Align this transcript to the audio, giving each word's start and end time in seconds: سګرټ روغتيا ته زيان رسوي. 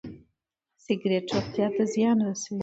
سګرټ 0.83 1.25
روغتيا 1.33 1.67
ته 1.75 1.83
زيان 1.93 2.17
رسوي. 2.27 2.59